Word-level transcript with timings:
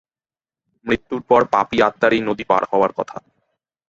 মৃত্যুর 0.85 1.21
পর 1.29 1.41
পাপী 1.53 1.77
আত্মার 1.87 2.11
এই 2.13 2.21
নদী 2.29 2.43
পার 2.49 2.63
হওয়ার 2.71 2.91
কথা। 2.97 3.17